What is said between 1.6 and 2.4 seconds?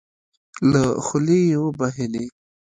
وبهېدې.